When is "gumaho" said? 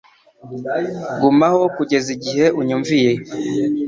1.21-1.61